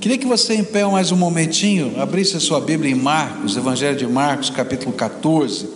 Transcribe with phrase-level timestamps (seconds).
[0.00, 3.98] Queria que você, em pé, mais um momentinho, abrisse a sua Bíblia em Marcos, Evangelho
[3.98, 5.68] de Marcos, capítulo 14,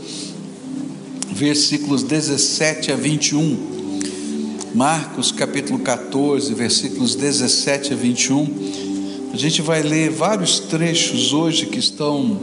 [1.30, 3.58] versículos 17 a 21.
[4.74, 9.30] Marcos, capítulo 14, versículos 17 a 21.
[9.34, 12.40] A gente vai ler vários trechos hoje que estão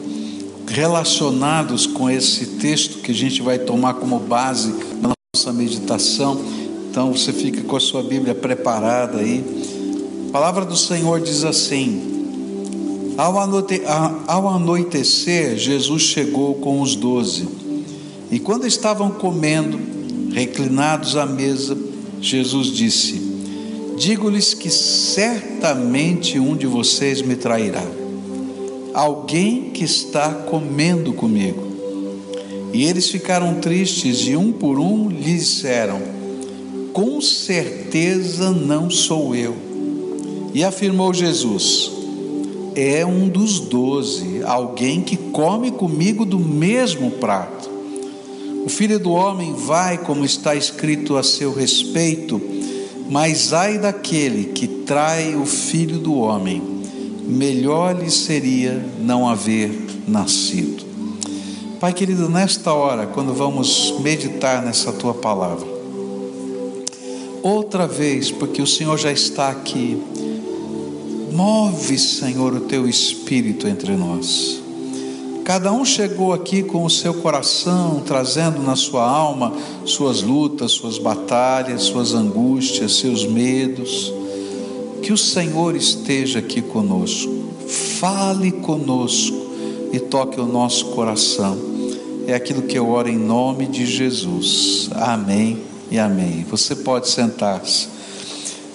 [0.68, 4.71] relacionados com esse texto que a gente vai tomar como base
[5.02, 6.39] na nossa meditação.
[6.91, 9.70] Então você fica com a sua Bíblia preparada aí.
[10.32, 13.81] A palavra do Senhor diz assim: ao, anoite,
[14.27, 17.45] ao anoitecer, Jesus chegou com os doze.
[18.31, 19.77] E quando estavam comendo,
[20.31, 21.77] reclinados à mesa,
[22.21, 23.21] Jesus disse:
[23.98, 27.84] Digo-lhes que certamente um de vocês me trairá.
[28.93, 31.62] Alguém que está comendo comigo.
[32.71, 36.02] E eles ficaram tristes e um por um lhe disseram:
[36.93, 39.70] Com certeza não sou eu.
[40.54, 41.91] E afirmou Jesus:
[42.76, 47.70] É um dos doze, alguém que come comigo do mesmo prato.
[48.66, 52.40] O filho do homem vai, como está escrito a seu respeito,
[53.10, 56.62] mas ai daquele que trai o filho do homem,
[57.27, 59.71] melhor lhe seria não haver
[60.08, 60.86] nascido.
[61.80, 65.68] Pai querido, nesta hora, quando vamos meditar nessa tua palavra,
[67.41, 70.00] outra vez, porque o Senhor já está aqui,
[71.31, 74.62] Move, Senhor, o teu espírito entre nós.
[75.46, 79.53] Cada um chegou aqui com o seu coração, trazendo na sua alma
[79.85, 84.13] suas lutas, suas batalhas, suas angústias, seus medos.
[85.02, 87.31] Que o Senhor esteja aqui conosco,
[88.00, 89.38] fale conosco
[89.91, 91.57] e toque o nosso coração.
[92.28, 94.90] É aquilo que eu oro em nome de Jesus.
[94.94, 95.59] Amém
[95.90, 96.46] e amém.
[96.50, 98.00] Você pode sentar-se.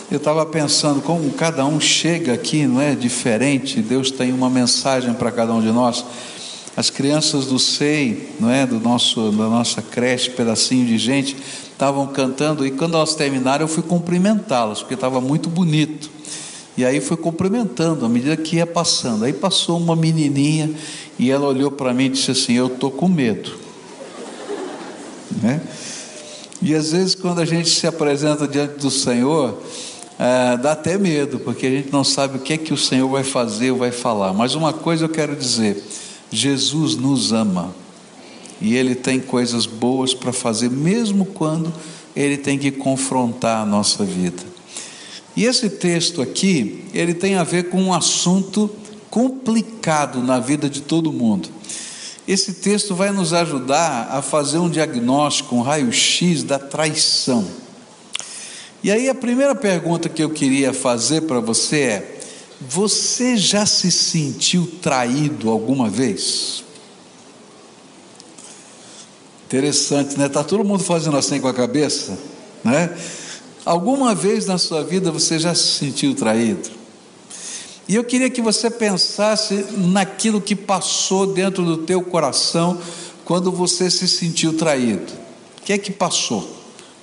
[0.09, 3.83] Eu estava pensando como cada um chega aqui, não é diferente.
[3.83, 6.05] Deus tem uma mensagem para cada um de nós.
[6.77, 11.37] As crianças do SEI, não é, do nosso, da nossa creche, pedacinho de gente,
[11.73, 16.09] estavam cantando e quando elas terminaram eu fui cumprimentá-las porque estava muito bonito.
[16.77, 19.25] E aí fui cumprimentando à medida que ia passando.
[19.25, 20.71] Aí passou uma menininha
[21.19, 23.51] e ela olhou para mim e disse assim: Eu tô com medo.
[25.43, 25.61] Né?
[26.63, 29.59] E às vezes quando a gente se apresenta diante do Senhor,
[30.19, 33.09] é, dá até medo, porque a gente não sabe o que é que o Senhor
[33.09, 34.33] vai fazer ou vai falar.
[34.33, 35.83] Mas uma coisa eu quero dizer:
[36.31, 37.75] Jesus nos ama
[38.61, 41.73] e Ele tem coisas boas para fazer, mesmo quando
[42.15, 44.57] Ele tem que confrontar a nossa vida.
[45.37, 48.71] E esse texto aqui, ele tem a ver com um assunto
[49.11, 51.51] complicado na vida de todo mundo.
[52.27, 57.47] Esse texto vai nos ajudar a fazer um diagnóstico, um raio-x da traição.
[58.87, 62.21] E aí a primeira pergunta que eu queria fazer para você é:
[62.61, 66.63] você já se sentiu traído alguma vez?
[69.45, 70.29] Interessante, né?
[70.29, 72.17] Tá todo mundo fazendo assim com a cabeça,
[72.63, 72.97] né?
[73.65, 76.71] Alguma vez na sua vida você já se sentiu traído?
[77.89, 82.81] E eu queria que você pensasse naquilo que passou dentro do teu coração
[83.25, 85.13] quando você se sentiu traído.
[85.59, 86.56] O que é que passou?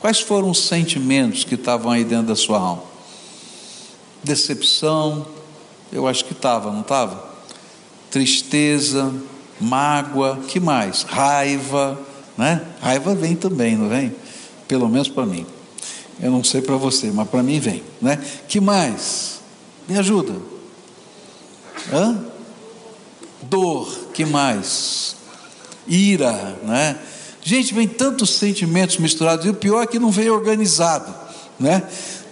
[0.04, 2.84] Quais foram os sentimentos que estavam aí dentro da sua alma?
[4.22, 5.26] Decepção,
[5.94, 7.24] eu acho que estava, não estava?
[8.12, 9.14] Tristeza,
[9.62, 11.04] mágoa, que mais?
[11.04, 11.98] Raiva,
[12.38, 12.68] né?
[12.82, 14.14] Raiva vem também, não vem?
[14.68, 15.46] Pelo menos para mim.
[16.20, 18.22] Eu não sei para você, mas para mim vem, né?
[18.50, 19.40] Que mais?
[19.88, 20.36] Me ajuda.
[21.94, 22.26] Hã?
[23.44, 25.16] Dor, que mais?
[25.88, 27.00] Ira, né?
[27.44, 31.14] Gente, vem tantos sentimentos misturados, e o pior é que não vem organizado,
[31.60, 31.84] né?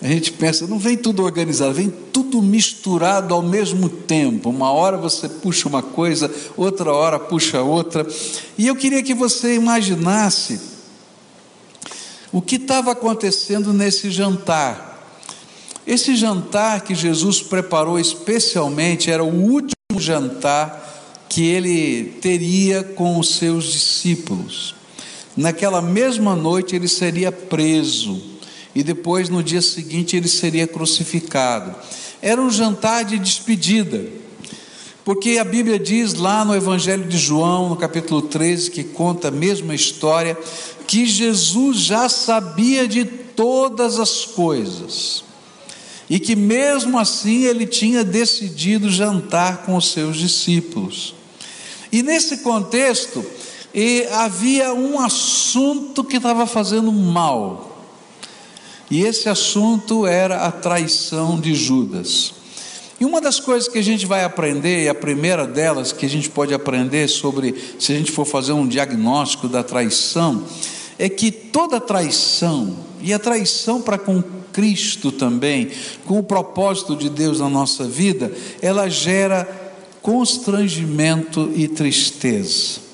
[0.01, 4.49] A gente pensa, não vem tudo organizado, vem tudo misturado ao mesmo tempo.
[4.49, 8.07] Uma hora você puxa uma coisa, outra hora puxa outra.
[8.57, 10.59] E eu queria que você imaginasse
[12.31, 14.89] o que estava acontecendo nesse jantar.
[15.85, 23.35] Esse jantar que Jesus preparou especialmente era o último jantar que ele teria com os
[23.35, 24.80] seus discípulos.
[25.35, 28.21] Naquela mesma noite ele seria preso
[28.75, 31.75] e depois no dia seguinte ele seria crucificado.
[32.21, 34.05] Era um jantar de despedida,
[35.03, 39.31] porque a Bíblia diz lá no Evangelho de João, no capítulo 13, que conta a
[39.31, 40.37] mesma história,
[40.87, 45.23] que Jesus já sabia de todas as coisas
[46.09, 51.15] e que mesmo assim ele tinha decidido jantar com os seus discípulos.
[51.89, 53.25] E nesse contexto,
[53.73, 57.85] e havia um assunto que estava fazendo mal.
[58.89, 62.33] E esse assunto era a traição de Judas.
[62.99, 66.09] E uma das coisas que a gente vai aprender, e a primeira delas que a
[66.09, 70.43] gente pode aprender sobre, se a gente for fazer um diagnóstico da traição,
[70.99, 74.21] é que toda traição, e a traição para com
[74.51, 75.71] Cristo também,
[76.05, 78.31] com o propósito de Deus na nossa vida,
[78.61, 79.47] ela gera
[80.01, 82.90] constrangimento e tristeza.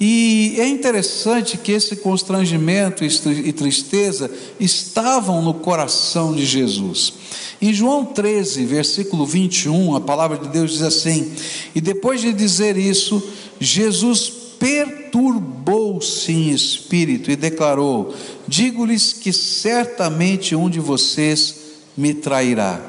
[0.00, 4.30] E é interessante que esse constrangimento e tristeza
[4.60, 7.12] estavam no coração de Jesus.
[7.60, 11.32] Em João 13, versículo 21, a palavra de Deus diz assim:
[11.74, 13.20] E depois de dizer isso,
[13.58, 18.14] Jesus perturbou-se em espírito e declarou:
[18.46, 21.56] Digo-lhes que certamente um de vocês
[21.96, 22.80] me trairá.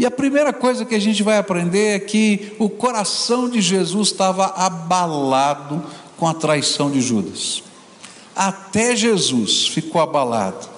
[0.00, 4.08] E a primeira coisa que a gente vai aprender é que o coração de Jesus
[4.08, 5.84] estava abalado
[6.20, 7.62] com a traição de Judas.
[8.36, 10.68] Até Jesus ficou abalado.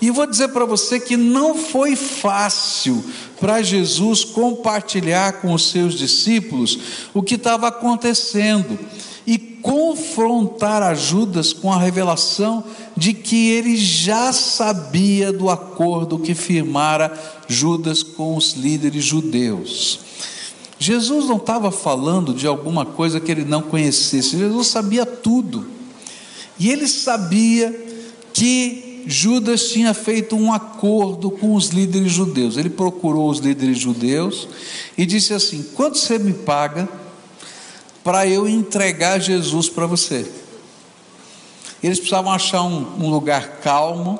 [0.00, 3.04] E vou dizer para você que não foi fácil
[3.38, 6.78] para Jesus compartilhar com os seus discípulos
[7.12, 8.78] o que estava acontecendo
[9.26, 12.64] e confrontar a Judas com a revelação
[12.96, 17.12] de que ele já sabia do acordo que firmara
[17.46, 20.09] Judas com os líderes judeus.
[20.82, 25.68] Jesus não estava falando de alguma coisa que ele não conhecesse, Jesus sabia tudo.
[26.58, 27.70] E ele sabia
[28.32, 32.56] que Judas tinha feito um acordo com os líderes judeus.
[32.56, 34.48] Ele procurou os líderes judeus
[34.96, 36.88] e disse assim: Quanto você me paga
[38.02, 40.26] para eu entregar Jesus para você?
[41.82, 44.18] Eles precisavam achar um, um lugar calmo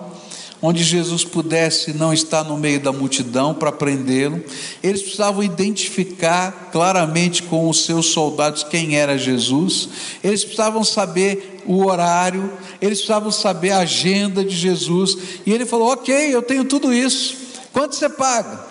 [0.63, 4.43] onde Jesus pudesse não estar no meio da multidão para prendê-lo.
[4.83, 9.89] Eles precisavam identificar claramente com os seus soldados quem era Jesus.
[10.23, 15.17] Eles precisavam saber o horário, eles precisavam saber a agenda de Jesus.
[15.47, 17.37] E ele falou: Ok, eu tenho tudo isso.
[17.73, 18.71] Quanto você paga?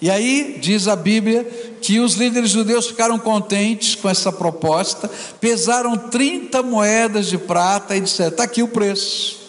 [0.00, 1.44] E aí diz a Bíblia
[1.80, 5.10] que os líderes judeus ficaram contentes com essa proposta,
[5.40, 9.43] pesaram 30 moedas de prata e disseram: está aqui o preço.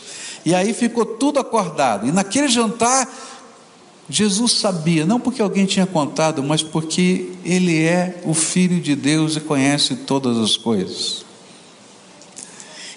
[0.45, 2.07] E aí ficou tudo acordado.
[2.07, 3.11] E naquele jantar,
[4.07, 9.35] Jesus sabia, não porque alguém tinha contado, mas porque ele é o Filho de Deus
[9.35, 11.25] e conhece todas as coisas.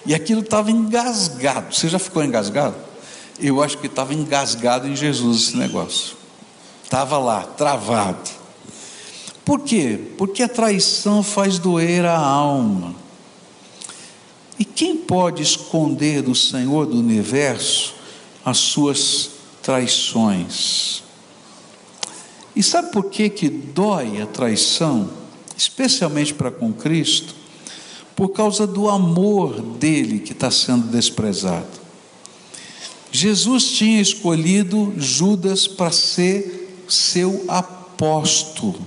[0.05, 1.73] E aquilo estava engasgado.
[1.73, 2.75] Você já ficou engasgado?
[3.39, 6.15] Eu acho que estava engasgado em Jesus esse negócio.
[6.83, 8.29] Estava lá, travado.
[9.43, 9.99] Por quê?
[10.17, 12.95] Porque a traição faz doer a alma.
[14.59, 17.95] E quem pode esconder do Senhor do universo
[18.43, 19.29] as suas
[19.63, 21.01] traições?
[22.53, 25.09] E sabe por que que dói a traição,
[25.55, 27.33] especialmente para com Cristo?
[28.17, 31.79] Por causa do amor dele que está sendo desprezado.
[33.13, 38.79] Jesus tinha escolhido Judas para ser seu apóstolo.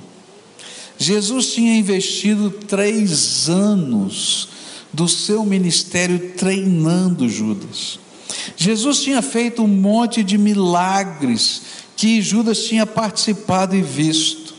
[0.99, 4.52] Jesus tinha investido três anos
[4.93, 7.99] do seu ministério treinando Judas.
[8.56, 11.62] Jesus tinha feito um monte de milagres
[11.97, 14.55] que Judas tinha participado e visto.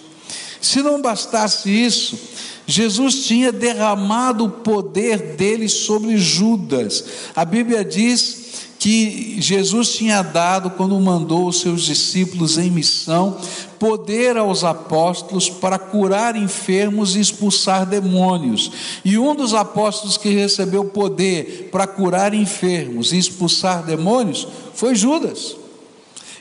[0.62, 2.18] Se não bastasse isso,
[2.66, 7.04] Jesus tinha derramado o poder dele sobre Judas.
[7.36, 8.44] A Bíblia diz
[8.80, 13.38] que Jesus tinha dado quando mandou os seus discípulos em missão
[13.84, 18.72] poder aos apóstolos para curar enfermos e expulsar demônios.
[19.04, 25.58] E um dos apóstolos que recebeu poder para curar enfermos e expulsar demônios foi Judas.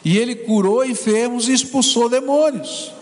[0.04, 2.92] E ele curou enfermos e expulsou demônios.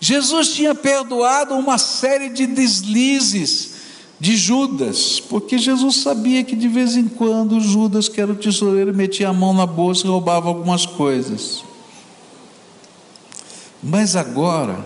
[0.00, 3.74] Jesus tinha perdoado uma série de deslizes
[4.18, 8.92] de Judas, porque Jesus sabia que de vez em quando Judas, que era o tesoureiro,
[8.92, 11.65] metia a mão na bolsa e roubava algumas coisas.
[13.88, 14.84] Mas agora,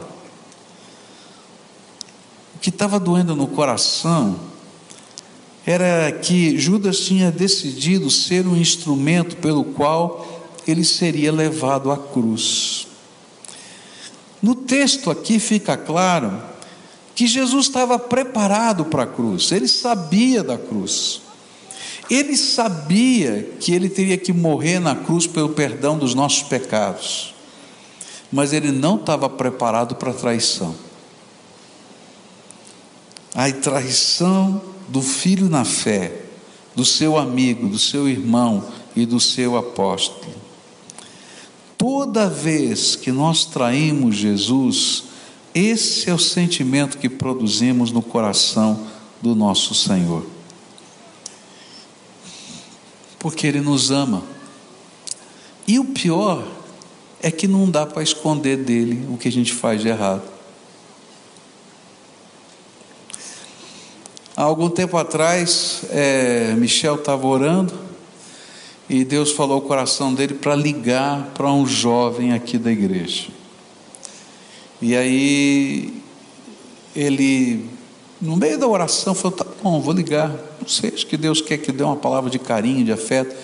[2.54, 4.38] o que estava doendo no coração
[5.64, 12.88] era que Judas tinha decidido ser um instrumento pelo qual ele seria levado à cruz.
[14.42, 16.42] No texto aqui fica claro
[17.14, 21.22] que Jesus estava preparado para a cruz, ele sabia da cruz.
[22.10, 27.32] Ele sabia que ele teria que morrer na cruz pelo perdão dos nossos pecados,
[28.30, 30.74] mas ele não estava preparado para a traição.
[33.34, 36.22] A traição do filho na fé,
[36.74, 40.34] do seu amigo, do seu irmão e do seu apóstolo.
[41.76, 45.04] Toda vez que nós traímos Jesus,
[45.54, 48.86] esse é o sentimento que produzimos no coração
[49.20, 50.26] do nosso Senhor.
[53.18, 54.22] Porque Ele nos ama.
[55.66, 56.59] E o pior
[57.22, 60.22] é que não dá para esconder dele o que a gente faz de errado.
[64.36, 67.74] Há algum tempo atrás, é, Michel estava orando
[68.88, 73.28] e Deus falou ao coração dele para ligar para um jovem aqui da igreja.
[74.80, 76.02] E aí
[76.96, 77.68] ele,
[78.18, 80.30] no meio da oração, falou: tá bom, vou ligar.
[80.58, 83.36] Não sei, acho que Deus quer que dê uma palavra de carinho, de afeto.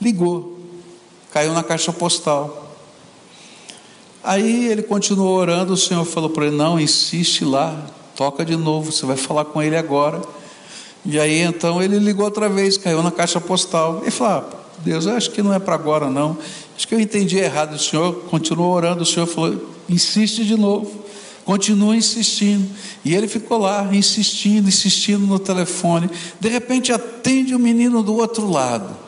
[0.00, 0.58] Ligou,
[1.32, 2.63] caiu na caixa postal.
[4.24, 7.78] Aí ele continuou orando, o Senhor falou para ele: não, insiste lá,
[8.16, 10.22] toca de novo, você vai falar com ele agora.
[11.04, 14.02] E aí então ele ligou outra vez, caiu na caixa postal.
[14.06, 14.44] E falou: ah,
[14.78, 16.38] Deus, acho que não é para agora não.
[16.74, 17.74] Acho que eu entendi errado.
[17.74, 19.56] O Senhor continuou orando, o Senhor falou:
[19.90, 21.04] insiste de novo.
[21.44, 22.66] Continua insistindo.
[23.04, 26.08] E ele ficou lá, insistindo, insistindo no telefone.
[26.40, 29.03] De repente atende o menino do outro lado.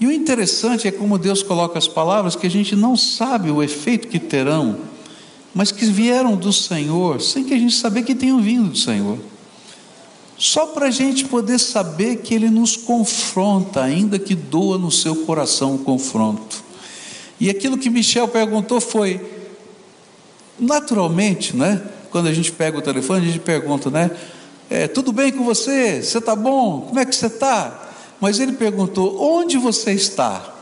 [0.00, 3.62] E o interessante é como Deus coloca as palavras que a gente não sabe o
[3.62, 4.78] efeito que terão,
[5.54, 9.18] mas que vieram do Senhor, sem que a gente saber que tenham vindo do Senhor.
[10.38, 15.14] Só para a gente poder saber que Ele nos confronta, ainda que doa no seu
[15.14, 16.64] coração o confronto.
[17.38, 19.20] E aquilo que Michel perguntou foi,
[20.58, 21.82] naturalmente, né?
[22.10, 24.10] Quando a gente pega o telefone, a gente pergunta, né?
[24.70, 26.02] É, tudo bem com você?
[26.02, 26.86] Você está bom?
[26.88, 27.89] Como é que você está?
[28.20, 30.54] Mas ele perguntou: onde você está?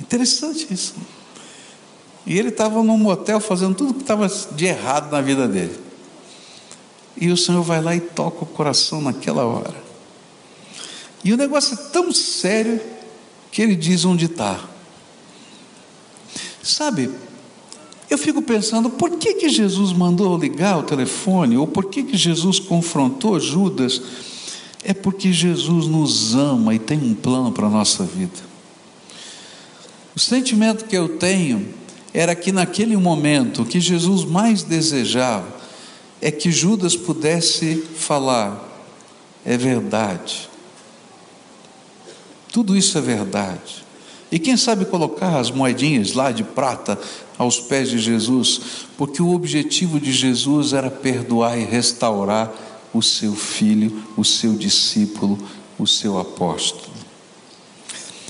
[0.00, 0.94] Interessante isso.
[2.26, 5.78] E ele estava num motel fazendo tudo que estava de errado na vida dele.
[7.16, 9.74] E o Senhor vai lá e toca o coração naquela hora.
[11.24, 12.80] E o negócio é tão sério
[13.50, 14.60] que ele diz onde está.
[16.62, 17.10] Sabe,
[18.08, 21.56] eu fico pensando, por que, que Jesus mandou ligar o telefone?
[21.56, 24.02] Ou por que, que Jesus confrontou Judas?
[24.84, 28.52] É porque Jesus nos ama e tem um plano para a nossa vida.
[30.14, 31.72] O sentimento que eu tenho
[32.12, 35.46] era que naquele momento o que Jesus mais desejava
[36.20, 38.62] é que Judas pudesse falar:
[39.44, 40.48] é verdade.
[42.52, 43.82] Tudo isso é verdade.
[44.30, 46.98] E quem sabe colocar as moedinhas lá de prata
[47.38, 52.52] aos pés de Jesus, porque o objetivo de Jesus era perdoar e restaurar
[52.92, 55.38] o seu filho, o seu discípulo,
[55.78, 56.92] o seu apóstolo.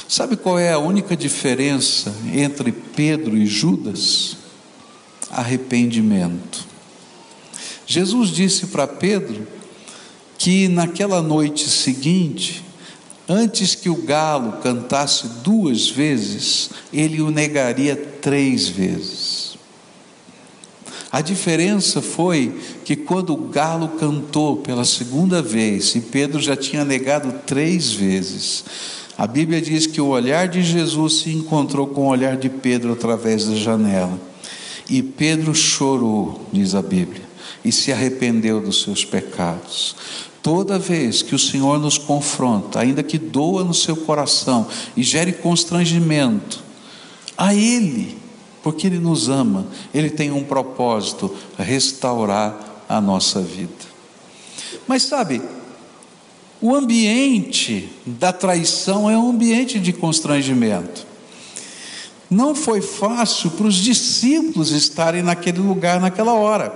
[0.08, 4.36] Sabe qual é a única diferença entre Pedro e Judas?
[5.30, 6.66] Arrependimento.
[7.86, 9.46] Jesus disse para Pedro
[10.36, 12.62] que naquela noite seguinte,
[13.28, 19.21] antes que o galo cantasse duas vezes, ele o negaria três vezes.
[21.12, 26.86] A diferença foi que quando o galo cantou pela segunda vez, e Pedro já tinha
[26.86, 28.64] negado três vezes,
[29.18, 32.94] a Bíblia diz que o olhar de Jesus se encontrou com o olhar de Pedro
[32.94, 34.18] através da janela.
[34.88, 37.30] E Pedro chorou, diz a Bíblia
[37.64, 39.94] e se arrependeu dos seus pecados.
[40.42, 44.66] Toda vez que o Senhor nos confronta, ainda que doa no seu coração
[44.96, 46.60] e gere constrangimento,
[47.36, 48.16] a Ele,
[48.62, 53.92] porque Ele nos ama, Ele tem um propósito: restaurar a nossa vida.
[54.86, 55.42] Mas sabe,
[56.60, 61.06] o ambiente da traição é um ambiente de constrangimento.
[62.30, 66.74] Não foi fácil para os discípulos estarem naquele lugar naquela hora.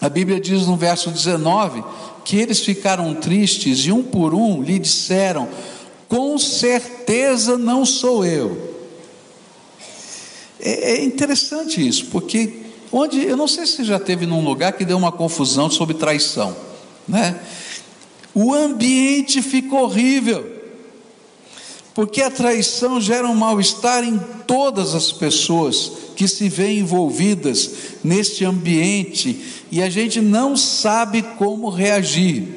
[0.00, 1.82] A Bíblia diz no verso 19
[2.24, 5.48] que eles ficaram tristes e um por um lhe disseram:
[6.08, 8.75] Com certeza não sou eu.
[10.60, 14.84] É, é interessante isso, porque onde eu não sei se já teve num lugar que
[14.84, 16.56] deu uma confusão sobre traição,
[17.06, 17.40] né?
[18.34, 20.56] O ambiente ficou horrível
[21.96, 27.70] porque a traição gera um mal-estar em todas as pessoas que se veem envolvidas
[28.04, 29.40] neste ambiente
[29.72, 32.48] e a gente não sabe como reagir.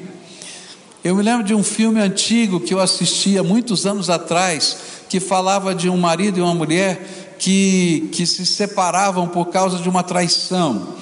[1.01, 4.77] Eu me lembro de um filme antigo que eu assisti há muitos anos atrás,
[5.07, 9.89] que falava de um marido e uma mulher que, que se separavam por causa de
[9.89, 10.95] uma traição.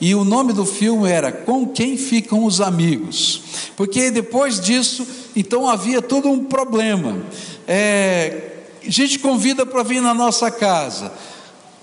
[0.00, 3.42] E o nome do filme era Com Quem Ficam os Amigos.
[3.76, 5.06] Porque depois disso,
[5.36, 7.18] então havia todo um problema
[7.66, 11.12] é, gente convida para vir na nossa casa.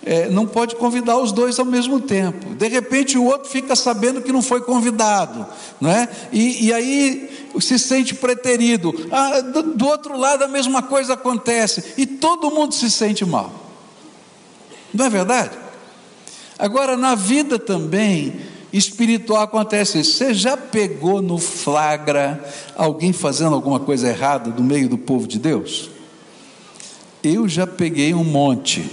[0.05, 2.55] É, não pode convidar os dois ao mesmo tempo.
[2.55, 5.45] De repente o outro fica sabendo que não foi convidado,
[5.79, 6.07] não é?
[6.31, 8.93] E, e aí se sente preterido.
[9.11, 13.68] Ah, do, do outro lado a mesma coisa acontece e todo mundo se sente mal.
[14.93, 15.57] Não é verdade?
[16.57, 18.39] Agora na vida também
[18.71, 20.17] espiritual acontece isso.
[20.17, 22.43] Você já pegou no flagra
[22.75, 25.89] alguém fazendo alguma coisa errada no meio do povo de Deus?
[27.23, 28.89] Eu já peguei um monte.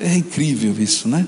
[0.00, 1.26] É incrível isso, né?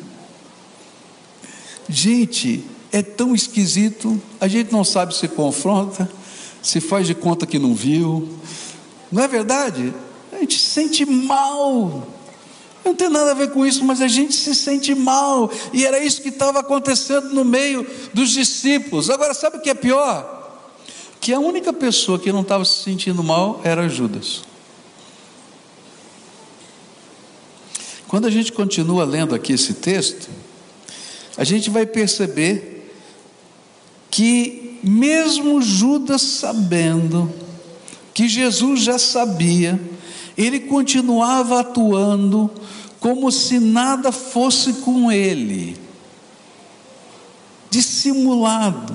[1.88, 6.08] Gente, é tão esquisito, a gente não sabe se confronta,
[6.62, 8.28] se faz de conta que não viu.
[9.10, 9.92] Não é verdade?
[10.40, 12.08] Gente se sente mal.
[12.82, 15.50] Não tem nada a ver com isso, mas a gente se sente mal.
[15.70, 19.10] E era isso que estava acontecendo no meio dos discípulos.
[19.10, 20.38] Agora, sabe o que é pior?
[21.20, 24.42] Que a única pessoa que não estava se sentindo mal era Judas.
[28.08, 30.30] Quando a gente continua lendo aqui esse texto,
[31.36, 32.90] a gente vai perceber
[34.10, 37.32] que, mesmo Judas sabendo,
[38.20, 39.80] que Jesus já sabia,
[40.36, 42.50] ele continuava atuando
[42.98, 45.74] como se nada fosse com ele,
[47.70, 48.94] dissimulado.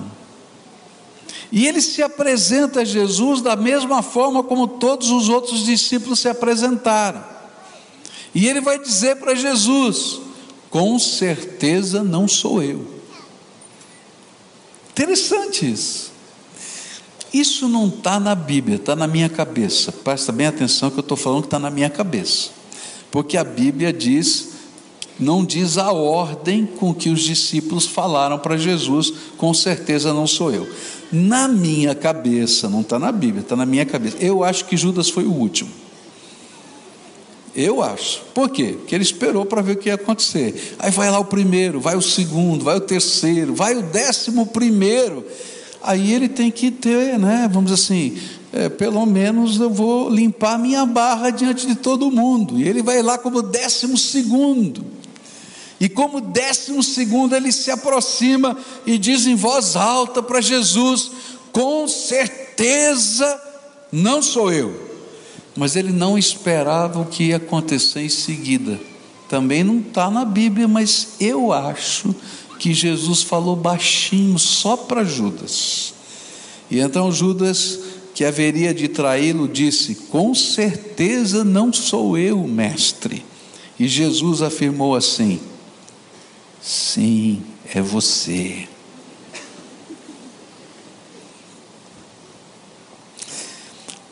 [1.51, 6.29] E ele se apresenta a Jesus da mesma forma como todos os outros discípulos se
[6.29, 7.23] apresentaram.
[8.35, 10.19] E ele vai dizer para Jesus:
[10.69, 12.85] com certeza não sou eu.
[14.91, 16.14] Interessante isso.
[17.35, 19.91] Isso não está na Bíblia, está na minha cabeça.
[19.91, 22.51] Presta bem atenção que eu estou falando que está na minha cabeça.
[23.11, 24.51] Porque a Bíblia diz,
[25.19, 30.49] não diz a ordem com que os discípulos falaram para Jesus, com certeza não sou
[30.49, 30.65] eu.
[31.11, 34.15] Na minha cabeça, não está na Bíblia, está na minha cabeça.
[34.21, 35.69] Eu acho que Judas foi o último.
[37.53, 38.21] Eu acho.
[38.33, 38.77] Por quê?
[38.79, 40.77] Porque ele esperou para ver o que ia acontecer.
[40.79, 45.25] Aí vai lá o primeiro, vai o segundo, vai o terceiro, vai o décimo primeiro.
[45.85, 47.49] Aí ele tem que ter, né?
[47.51, 48.17] Vamos assim,
[48.51, 52.59] é, pelo menos eu vou limpar minha barra diante de todo mundo.
[52.59, 54.85] E ele vai lá como décimo segundo.
[55.79, 61.11] E como décimo segundo ele se aproxima e diz em voz alta para Jesus:
[61.51, 63.41] Com certeza
[63.91, 64.85] não sou eu
[65.55, 68.79] mas ele não esperava o que ia acontecer em seguida.
[69.29, 72.13] Também não está na Bíblia, mas eu acho
[72.57, 75.93] que Jesus falou baixinho só para Judas.
[76.69, 77.79] E então Judas,
[78.13, 83.25] que haveria de traí-lo, disse: Com certeza não sou eu, mestre.
[83.79, 85.39] E Jesus afirmou assim:
[86.61, 88.67] Sim, é você.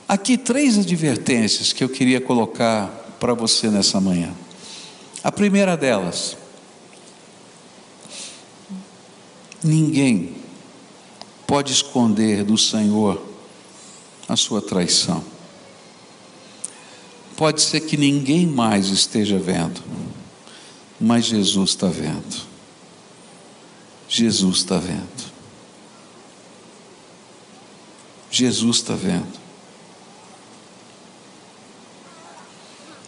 [0.08, 2.88] Aqui três advertências que eu queria colocar
[3.19, 4.32] para você nessa manhã.
[5.23, 6.38] A primeira delas,
[9.63, 10.36] ninguém
[11.47, 13.21] pode esconder do Senhor
[14.28, 15.23] a sua traição.
[17.36, 19.82] Pode ser que ninguém mais esteja vendo,
[20.99, 22.54] mas Jesus está vendo.
[24.08, 25.34] Jesus está vendo.
[28.30, 29.43] Jesus está vendo.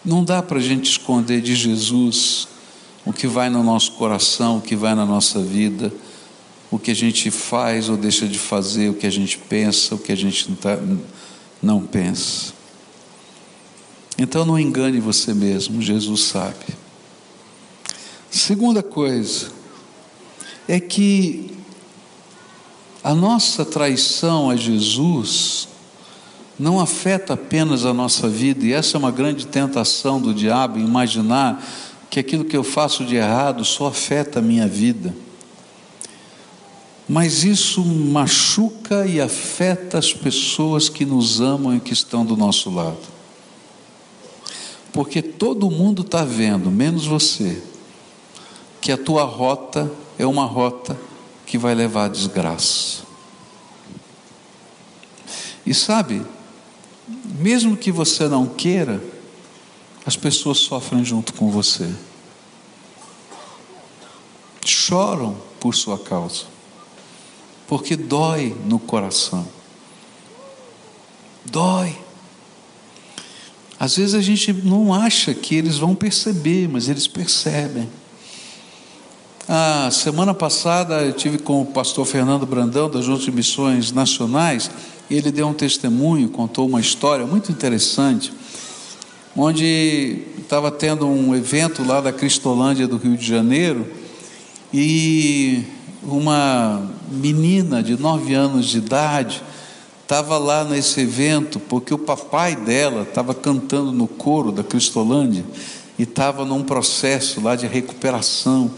[0.03, 2.47] Não dá para a gente esconder de Jesus
[3.03, 5.91] o que vai no nosso coração, o que vai na nossa vida,
[6.75, 9.97] o que a gente faz ou deixa de fazer, o que a gente pensa, o
[9.97, 10.77] que a gente não, tá,
[11.63, 12.53] não pensa.
[14.17, 16.65] Então não engane você mesmo, Jesus sabe.
[18.29, 19.47] Segunda coisa
[20.67, 21.49] é que
[23.01, 25.69] a nossa traição a Jesus
[26.59, 31.65] não afeta apenas a nossa vida, e essa é uma grande tentação do diabo, imaginar
[32.09, 35.15] que aquilo que eu faço de errado só afeta a minha vida.
[37.07, 42.69] Mas isso machuca e afeta as pessoas que nos amam e que estão do nosso
[42.69, 42.97] lado.
[44.91, 47.61] Porque todo mundo está vendo, menos você,
[48.81, 50.97] que a tua rota é uma rota
[51.45, 53.03] que vai levar à desgraça.
[55.65, 56.25] E sabe,
[57.37, 59.03] mesmo que você não queira,
[60.05, 61.91] as pessoas sofrem junto com você.
[64.63, 66.45] Choram por sua causa,
[67.67, 69.47] porque dói no coração.
[71.45, 71.95] Dói.
[73.79, 77.89] Às vezes a gente não acha que eles vão perceber, mas eles percebem.
[79.47, 84.71] A semana passada eu tive com o pastor Fernando Brandão, da Junta de Missões Nacionais,
[85.09, 88.33] ele deu um testemunho, contou uma história muito interessante,
[89.35, 93.85] onde estava tendo um evento lá da Cristolândia do Rio de Janeiro
[94.73, 95.63] e
[96.05, 99.41] uma menina de nove anos de idade
[100.01, 105.43] estava lá nesse evento porque o papai dela estava cantando no coro da Cristolândia
[105.97, 108.69] e estava num processo lá de recuperação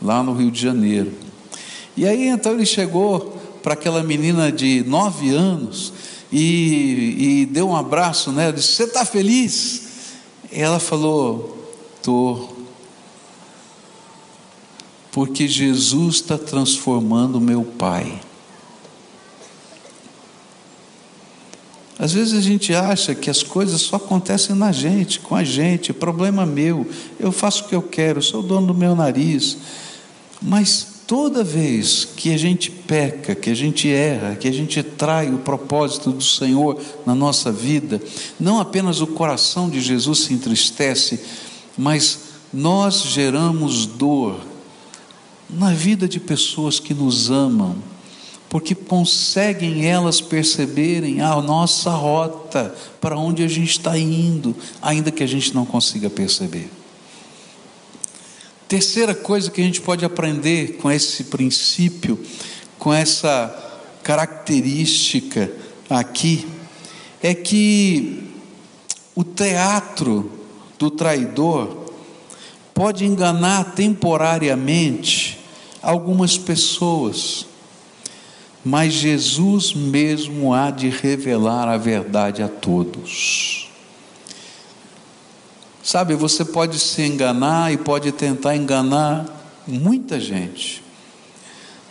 [0.00, 1.12] lá no Rio de Janeiro.
[1.96, 5.92] E aí então ele chegou para aquela menina de nove anos
[6.30, 9.82] e, e deu um abraço nela, disse: Você está feliz?
[10.52, 12.55] E ela falou: Estou.
[15.16, 18.20] Porque Jesus está transformando meu pai.
[21.98, 25.94] Às vezes a gente acha que as coisas só acontecem na gente, com a gente,
[25.94, 26.86] problema meu,
[27.18, 29.56] eu faço o que eu quero, sou dono do meu nariz.
[30.42, 35.32] Mas toda vez que a gente peca, que a gente erra, que a gente trai
[35.32, 38.02] o propósito do Senhor na nossa vida,
[38.38, 41.18] não apenas o coração de Jesus se entristece,
[41.74, 42.18] mas
[42.52, 44.55] nós geramos dor
[45.48, 47.76] na vida de pessoas que nos amam
[48.48, 55.22] porque conseguem elas perceberem a nossa rota, para onde a gente está indo, ainda que
[55.22, 56.70] a gente não consiga perceber.
[58.68, 62.18] Terceira coisa que a gente pode aprender com esse princípio,
[62.78, 63.54] com essa
[64.02, 65.52] característica
[65.90, 66.46] aqui,
[67.22, 68.30] é que
[69.14, 70.30] o teatro
[70.78, 71.90] do traidor
[72.72, 75.35] pode enganar temporariamente
[75.88, 77.46] algumas pessoas
[78.66, 83.70] mas Jesus mesmo há de revelar a verdade a todos.
[85.84, 90.82] Sabe, você pode se enganar e pode tentar enganar muita gente,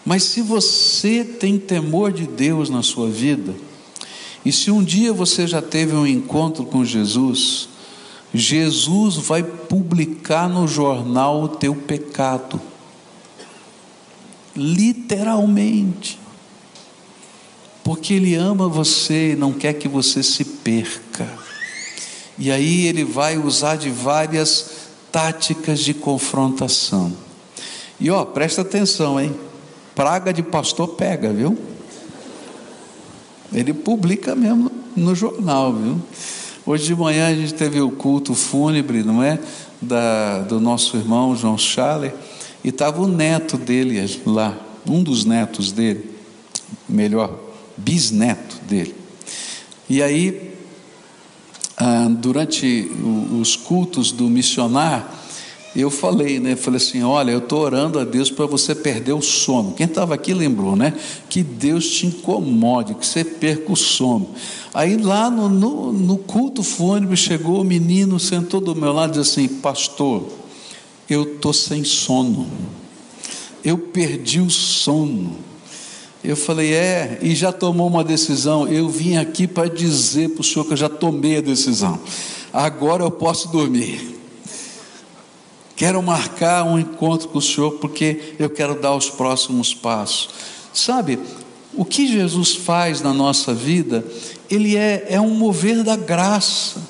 [0.05, 3.55] mas se você tem temor de Deus na sua vida,
[4.43, 7.69] e se um dia você já teve um encontro com Jesus,
[8.33, 12.59] Jesus vai publicar no jornal o teu pecado,
[14.55, 16.19] literalmente
[17.85, 21.29] porque Ele ama você e não quer que você se perca.
[22.35, 24.71] E aí Ele vai usar de várias
[25.11, 27.13] táticas de confrontação.
[27.99, 29.35] E ó, presta atenção, hein?
[29.93, 31.55] Praga de pastor pega, viu?
[33.53, 36.01] Ele publica mesmo no jornal, viu?
[36.65, 39.39] Hoje de manhã a gente teve o culto fúnebre, não é?
[39.79, 42.13] Da, do nosso irmão João Charles,
[42.65, 44.57] e estava o neto dele lá,
[44.89, 46.09] um dos netos dele,
[46.89, 47.39] melhor,
[47.77, 48.95] bisneto dele.
[49.87, 50.51] E aí,
[51.77, 52.91] ah, durante
[53.39, 55.05] os cultos do missionário,
[55.75, 56.55] eu falei, né?
[56.55, 59.73] Falei assim: olha, eu estou orando a Deus para você perder o sono.
[59.73, 60.95] Quem estava aqui lembrou, né?
[61.29, 64.31] Que Deus te incomode, que você perca o sono.
[64.73, 69.21] Aí lá no, no, no culto fúnebre chegou o menino, sentou do meu lado e
[69.21, 70.44] disse assim: Pastor,
[71.09, 72.47] eu estou sem sono.
[73.63, 75.37] Eu perdi o sono.
[76.23, 78.67] Eu falei, é, e já tomou uma decisão.
[78.67, 81.99] Eu vim aqui para dizer para o senhor que eu já tomei a decisão.
[82.51, 84.15] Agora eu posso dormir.
[85.75, 90.29] Quero marcar um encontro com o senhor porque eu quero dar os próximos passos.
[90.73, 91.19] Sabe,
[91.73, 94.05] o que Jesus faz na nossa vida,
[94.49, 96.81] ele é, é um mover da graça.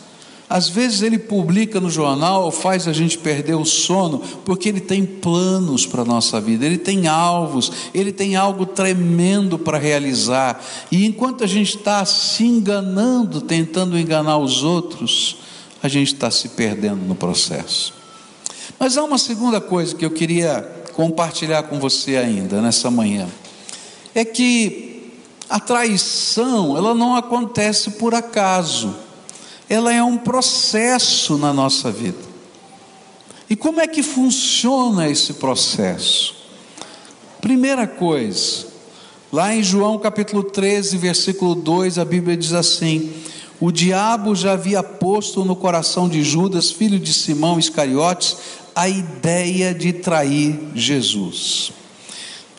[0.47, 5.03] Às vezes ele publica no jornal, faz a gente perder o sono, porque ele tem
[5.03, 10.63] planos para a nossa vida, ele tem alvos, ele tem algo tremendo para realizar.
[10.91, 15.37] E enquanto a gente está se enganando, tentando enganar os outros,
[15.81, 17.93] a gente está se perdendo no processo.
[18.79, 20.61] Mas há uma segunda coisa que eu queria
[20.93, 23.27] compartilhar com você ainda nessa manhã.
[24.13, 25.11] É que
[25.49, 29.04] a traição, ela não acontece por acaso
[29.69, 32.35] ela é um processo na nossa vida.
[33.49, 36.35] E como é que funciona esse processo?
[37.41, 38.67] Primeira coisa,
[39.31, 43.11] lá em João capítulo 13, versículo 2, a Bíblia diz assim:
[43.59, 48.37] O diabo já havia posto no coração de Judas, filho de Simão Iscariotes,
[48.75, 51.71] a ideia de trair Jesus.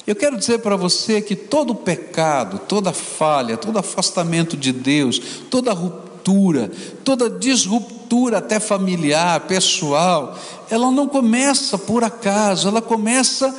[0.07, 5.73] Eu quero dizer para você que todo pecado, toda falha, todo afastamento de Deus, toda
[5.73, 6.71] ruptura, ruptura,
[7.05, 10.37] toda disruptura, até familiar, pessoal,
[10.69, 13.55] ela não começa por acaso, ela começa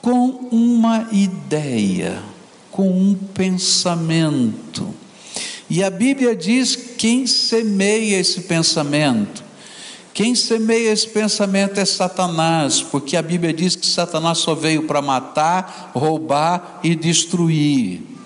[0.00, 2.22] com uma ideia,
[2.70, 4.94] com um pensamento.
[5.68, 9.44] E a Bíblia diz: quem semeia esse pensamento?
[10.14, 15.02] Quem semeia esse pensamento é Satanás, porque a Bíblia diz que Satanás só veio para
[15.02, 18.16] matar, roubar e destruir.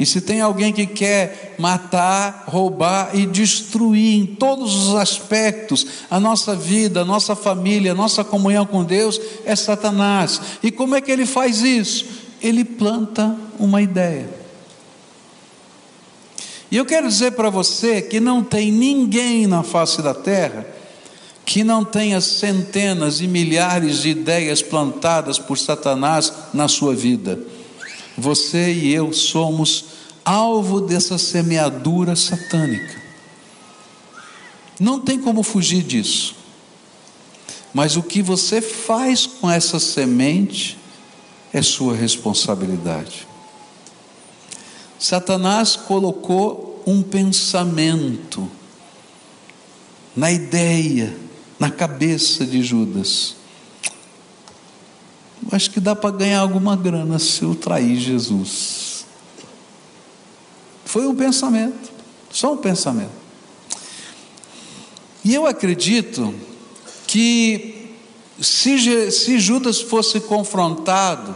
[0.00, 6.18] E se tem alguém que quer matar, roubar e destruir em todos os aspectos a
[6.18, 10.40] nossa vida, a nossa família, a nossa comunhão com Deus, é Satanás.
[10.62, 12.06] E como é que ele faz isso?
[12.40, 14.28] Ele planta uma ideia.
[16.70, 20.66] E eu quero dizer para você que não tem ninguém na face da terra
[21.50, 27.40] que não tenha centenas e milhares de ideias plantadas por Satanás na sua vida.
[28.16, 29.84] Você e eu somos
[30.24, 33.00] alvo dessa semeadura satânica.
[34.78, 36.34] Não tem como fugir disso.
[37.72, 40.78] Mas o que você faz com essa semente
[41.52, 43.26] é sua responsabilidade.
[44.98, 48.50] Satanás colocou um pensamento
[50.16, 51.16] na ideia,
[51.58, 53.36] na cabeça de Judas.
[55.52, 58.89] Acho que dá para ganhar alguma grana se eu trair Jesus.
[60.84, 61.90] Foi um pensamento,
[62.30, 63.20] só um pensamento.
[65.24, 66.34] E eu acredito
[67.06, 67.94] que
[68.40, 71.34] se, se Judas fosse confrontado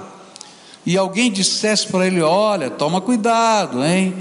[0.87, 4.15] e alguém dissesse para ele: Olha, toma cuidado, hein?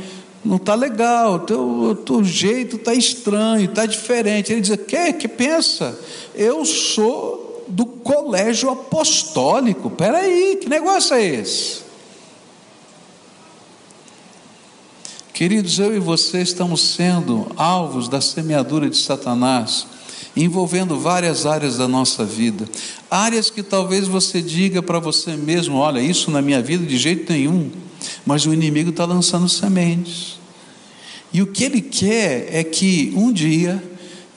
[0.43, 4.51] Não está legal, o teu, teu jeito está estranho, está diferente.
[4.51, 5.13] Ele diz: Que?
[5.13, 5.97] Que pensa?
[6.35, 9.89] Eu sou do colégio apostólico.
[9.89, 11.82] Peraí, que negócio é esse?
[15.33, 19.87] Queridos, eu e você estamos sendo alvos da semeadura de Satanás,
[20.35, 22.69] envolvendo várias áreas da nossa vida.
[23.09, 27.33] Áreas que talvez você diga para você mesmo: olha, isso na minha vida de jeito
[27.33, 27.71] nenhum.
[28.23, 30.37] Mas o inimigo está lançando sementes.
[31.33, 33.83] E o que ele quer é que um dia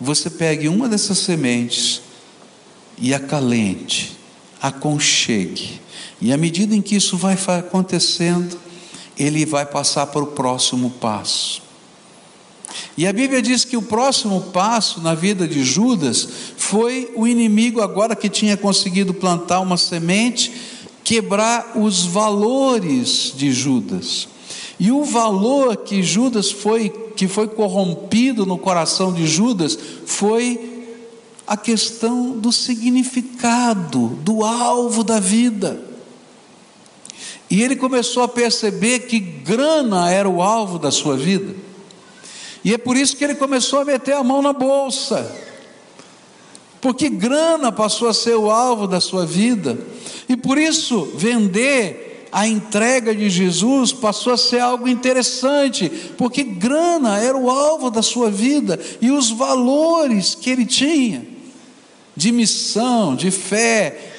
[0.00, 2.00] você pegue uma dessas sementes
[2.96, 4.16] e acalente,
[4.62, 5.78] aconchegue.
[6.22, 8.64] E à medida em que isso vai acontecendo,
[9.18, 11.62] ele vai passar para o próximo passo.
[12.96, 17.80] E a Bíblia diz que o próximo passo na vida de Judas foi o inimigo,
[17.80, 20.52] agora que tinha conseguido plantar uma semente,
[21.04, 24.28] quebrar os valores de Judas.
[24.78, 30.86] E o valor que Judas foi, que foi corrompido no coração de Judas, foi
[31.46, 35.95] a questão do significado, do alvo da vida.
[37.48, 41.54] E ele começou a perceber que grana era o alvo da sua vida.
[42.64, 45.32] E é por isso que ele começou a meter a mão na bolsa.
[46.80, 49.78] Porque grana passou a ser o alvo da sua vida.
[50.28, 57.18] E por isso vender a entrega de Jesus passou a ser algo interessante, porque grana
[57.18, 61.24] era o alvo da sua vida e os valores que ele tinha
[62.16, 64.15] de missão, de fé,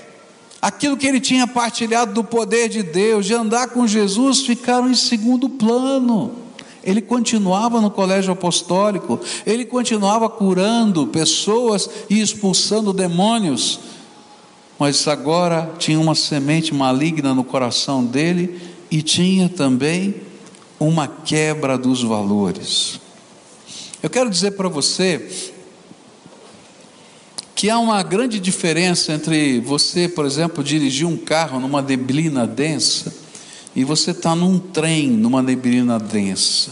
[0.62, 4.96] aquilo que ele tinha partilhado do poder de Deus, de andar com Jesus, ficaram em
[4.96, 6.34] segundo plano.
[6.84, 13.80] Ele continuava no colégio apostólico, ele continuava curando pessoas e expulsando demônios,
[14.80, 20.15] mas agora tinha uma semente maligna no coração dele e tinha também
[20.80, 23.00] uma quebra dos valores.
[24.02, 25.52] Eu quero dizer para você
[27.58, 33.12] que há uma grande diferença entre você, por exemplo, dirigir um carro numa neblina densa
[33.76, 36.70] e você está num trem numa neblina densa.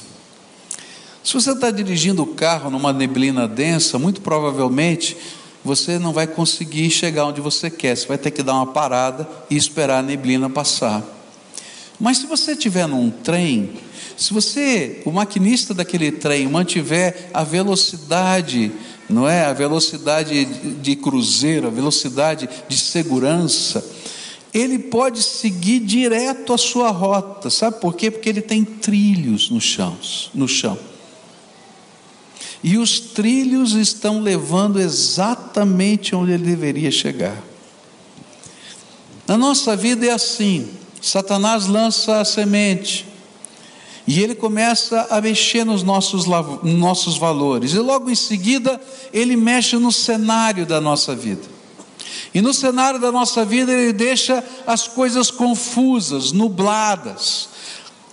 [1.23, 5.17] Se você está dirigindo o carro numa neblina densa, muito provavelmente
[5.63, 9.27] você não vai conseguir chegar onde você quer, você vai ter que dar uma parada
[9.49, 11.03] e esperar a neblina passar.
[11.99, 13.71] Mas se você estiver num trem,
[14.15, 18.71] se você, o maquinista daquele trem, mantiver a velocidade
[19.09, 19.45] não é?
[19.45, 23.85] A velocidade de cruzeiro, a velocidade de segurança,
[24.53, 28.09] ele pode seguir direto a sua rota, sabe por quê?
[28.09, 29.97] Porque ele tem trilhos no chão,
[30.33, 30.77] no chão.
[32.63, 37.37] E os trilhos estão levando exatamente onde ele deveria chegar.
[39.27, 40.69] Na nossa vida é assim:
[41.01, 43.05] Satanás lança a semente,
[44.07, 46.25] e ele começa a mexer nos nossos,
[46.63, 47.73] nossos valores.
[47.73, 48.79] E logo em seguida,
[49.11, 51.55] ele mexe no cenário da nossa vida.
[52.33, 57.49] E no cenário da nossa vida, ele deixa as coisas confusas, nubladas,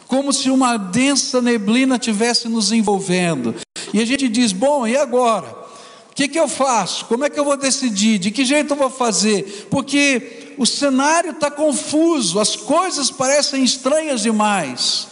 [0.06, 3.54] como se uma densa neblina tivesse nos envolvendo.
[3.92, 5.62] E a gente diz: bom, e agora?
[6.10, 7.06] O que, que eu faço?
[7.06, 8.18] Como é que eu vou decidir?
[8.18, 9.66] De que jeito eu vou fazer?
[9.70, 15.08] Porque o cenário está confuso, as coisas parecem estranhas demais.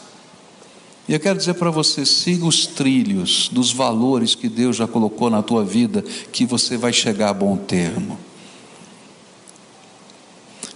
[1.10, 5.28] E eu quero dizer para você: siga os trilhos dos valores que Deus já colocou
[5.28, 8.16] na tua vida, que você vai chegar a bom termo.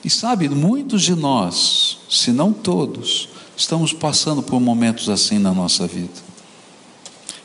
[0.04, 5.86] E sabe, muitos de nós, se não todos, estamos passando por momentos assim na nossa
[5.86, 6.20] vida.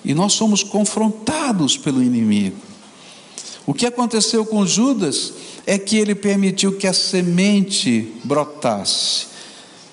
[0.04, 2.58] E nós somos confrontados pelo inimigo.
[3.67, 5.32] O que aconteceu com Judas
[5.67, 9.28] é que ele permitiu que a semente brotasse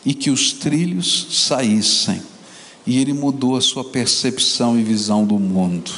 [0.03, 2.23] e que os trilhos saíssem
[2.87, 5.91] e ele mudou a sua percepção e visão do mundo.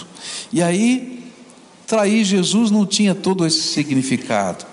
[0.53, 1.24] E aí,
[1.87, 4.64] trair Jesus não tinha todo esse significado.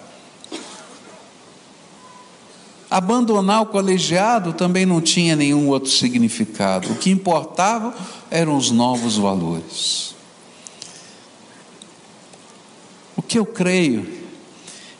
[2.90, 6.92] Abandonar o colegiado também não tinha nenhum outro significado.
[6.92, 7.94] O que importava
[8.32, 10.16] eram os novos valores.
[13.18, 14.08] O que eu creio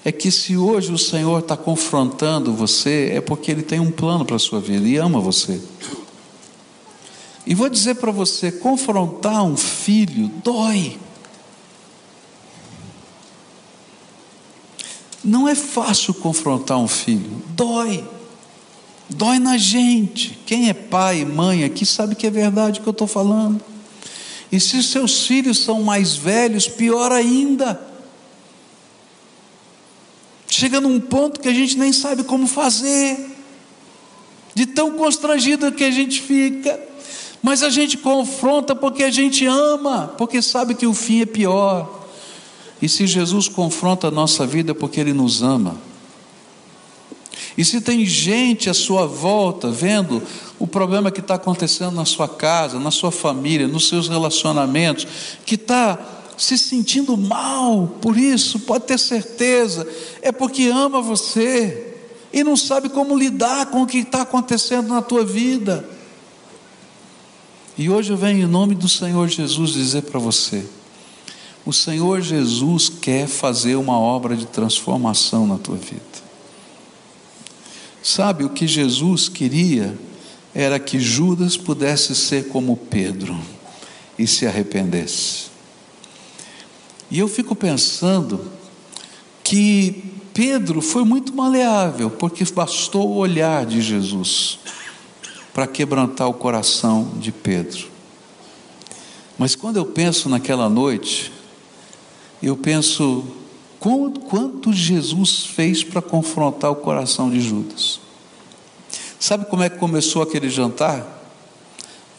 [0.04, 4.26] é que se hoje o Senhor está confrontando você, é porque Ele tem um plano
[4.26, 5.62] para a sua vida e ama você.
[7.46, 10.98] E vou dizer para você: confrontar um filho dói.
[15.24, 18.08] Não é fácil confrontar um filho, dói.
[19.10, 20.40] Dói na gente.
[20.46, 23.62] Quem é pai e mãe aqui sabe que é verdade o que eu estou falando.
[24.52, 27.80] E se seus filhos são mais velhos, pior ainda.
[30.48, 33.20] Chega num ponto que a gente nem sabe como fazer,
[34.54, 36.80] de tão constrangido que a gente fica.
[37.46, 42.08] Mas a gente confronta porque a gente ama, porque sabe que o fim é pior.
[42.82, 45.78] E se Jesus confronta a nossa vida é porque Ele nos ama.
[47.56, 50.24] E se tem gente à sua volta vendo
[50.58, 55.06] o problema que está acontecendo na sua casa, na sua família, nos seus relacionamentos,
[55.46, 56.00] que está
[56.36, 59.88] se sentindo mal por isso, pode ter certeza,
[60.20, 61.94] é porque ama você
[62.34, 65.94] e não sabe como lidar com o que está acontecendo na tua vida.
[67.78, 70.66] E hoje eu venho em nome do Senhor Jesus dizer para você:
[71.66, 76.02] o Senhor Jesus quer fazer uma obra de transformação na tua vida.
[78.02, 79.98] Sabe, o que Jesus queria
[80.54, 83.38] era que Judas pudesse ser como Pedro
[84.18, 85.48] e se arrependesse.
[87.12, 88.52] E eu fico pensando
[89.44, 94.60] que Pedro foi muito maleável, porque bastou o olhar de Jesus
[95.56, 97.88] para quebrantar o coração de Pedro.
[99.38, 101.32] Mas quando eu penso naquela noite,
[102.44, 103.24] eu penso
[103.80, 108.02] quanto Jesus fez para confrontar o coração de Judas.
[109.18, 111.24] Sabe como é que começou aquele jantar?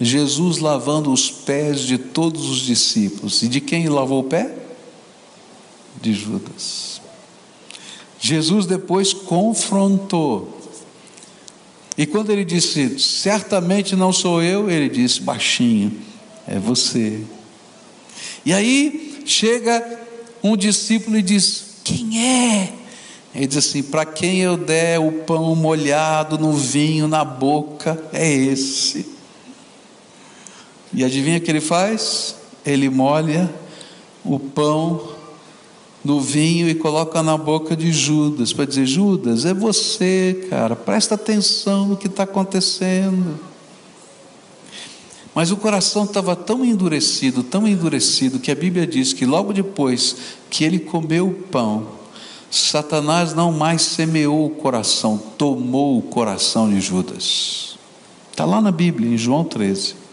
[0.01, 3.43] Jesus lavando os pés de todos os discípulos.
[3.43, 4.57] E de quem lavou o pé?
[6.01, 7.03] De Judas.
[8.19, 10.56] Jesus depois confrontou
[11.97, 15.93] e quando ele disse, certamente não sou eu, ele disse, baixinho,
[16.47, 17.21] é você.
[18.45, 19.99] E aí chega
[20.43, 22.73] um discípulo e diz: Quem é?
[23.35, 28.33] Ele diz assim: Para quem eu der o pão molhado no vinho na boca, é
[28.33, 29.07] esse.
[30.93, 32.37] E adivinha o que ele faz?
[32.65, 33.53] Ele molha
[34.25, 35.16] o pão
[36.07, 41.17] no vinho e coloca na boca de Judas, para dizer: Judas, é você, cara, presta
[41.17, 43.39] atenção no que está acontecendo.
[45.35, 50.17] Mas o coração estava tão endurecido, tão endurecido, que a Bíblia diz que logo depois
[50.49, 51.89] que ele comeu o pão,
[52.51, 57.77] Satanás não mais semeou o coração, tomou o coração de Judas.
[58.31, 60.06] Está lá na Bíblia, em João 13.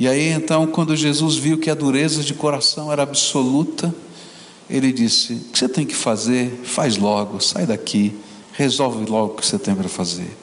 [0.00, 3.94] E aí então, quando Jesus viu que a dureza de coração era absoluta,
[4.68, 6.58] ele disse: O que você tem que fazer?
[6.64, 8.16] Faz logo, sai daqui,
[8.54, 10.34] resolve logo o que você tem para fazer.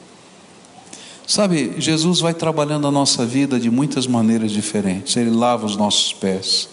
[1.25, 5.17] Sabe, Jesus vai trabalhando a nossa vida de muitas maneiras diferentes.
[5.17, 6.69] Ele lava os nossos pés,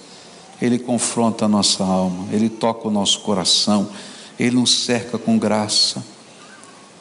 [0.61, 3.89] ele confronta a nossa alma, ele toca o nosso coração,
[4.39, 6.05] ele nos cerca com graça.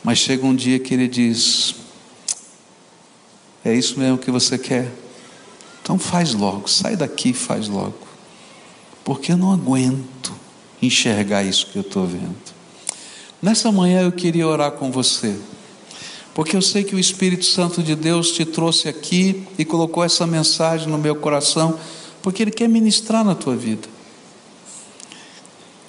[0.01, 1.75] Mas chega um dia que ele diz:
[3.65, 5.02] É isso mesmo que você quer?
[5.83, 8.07] Então faz logo, sai daqui e faz logo.
[9.03, 10.33] Porque eu não aguento
[10.81, 12.53] enxergar isso que eu estou vendo.
[13.41, 15.37] Nessa manhã eu queria orar com você.
[16.33, 20.25] Porque eu sei que o Espírito Santo de Deus te trouxe aqui e colocou essa
[20.25, 21.77] mensagem no meu coração,
[22.21, 23.87] porque Ele quer ministrar na tua vida.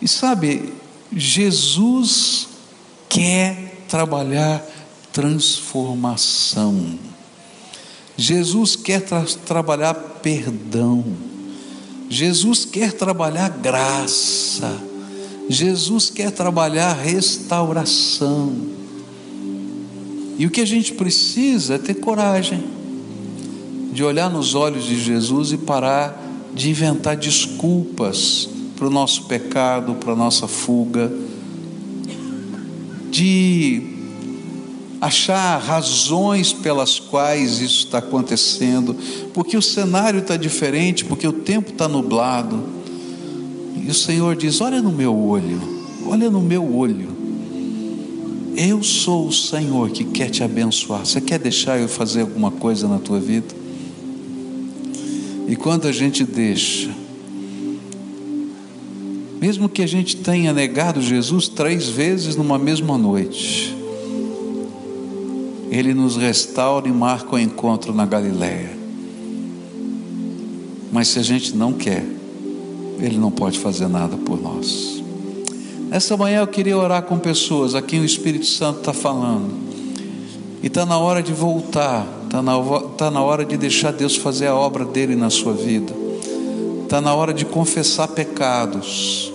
[0.02, 0.74] E sabe,
[1.12, 2.48] Jesus
[3.08, 4.62] quer trabalhar
[5.12, 6.98] transformação.
[8.16, 11.04] Jesus quer tra trabalhar perdão.
[12.08, 14.80] Jesus quer trabalhar graça.
[15.48, 18.54] Jesus quer trabalhar restauração.
[20.38, 22.64] E o que a gente precisa é ter coragem
[23.92, 26.20] de olhar nos olhos de Jesus e parar
[26.52, 31.12] de inventar desculpas para o nosso pecado, para a nossa fuga,
[33.10, 33.93] de
[35.04, 38.96] achar razões pelas quais isso está acontecendo,
[39.32, 42.62] porque o cenário está diferente, porque o tempo está nublado.
[43.76, 45.60] E o Senhor diz: Olha no meu olho,
[46.06, 47.12] olha no meu olho.
[48.56, 51.04] Eu sou o Senhor que quer te abençoar.
[51.04, 53.54] Você quer deixar eu fazer alguma coisa na tua vida?
[55.48, 56.88] E quando a gente deixa,
[59.44, 63.76] Mesmo que a gente tenha negado Jesus três vezes numa mesma noite,
[65.74, 68.70] Ele nos restaura e marca o encontro na Galileia.
[70.92, 72.06] Mas se a gente não quer,
[73.00, 75.02] Ele não pode fazer nada por nós.
[75.90, 79.52] Essa manhã eu queria orar com pessoas a quem o Espírito Santo está falando.
[80.62, 82.52] E está na hora de voltar, está na,
[82.96, 85.92] tá na hora de deixar Deus fazer a obra dele na sua vida.
[86.84, 89.32] Está na hora de confessar pecados.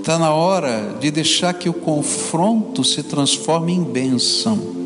[0.00, 4.85] Está na hora de deixar que o confronto se transforme em bênção.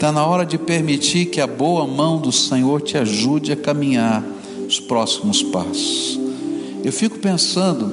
[0.00, 4.24] Está na hora de permitir que a boa mão do Senhor te ajude a caminhar
[4.66, 6.18] os próximos passos.
[6.82, 7.92] Eu fico pensando